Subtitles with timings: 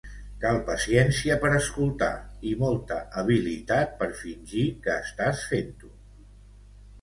[0.43, 2.09] Cal paciència per escoltar,
[2.51, 5.93] i molta habilitat per fingir que estàs fent-ho.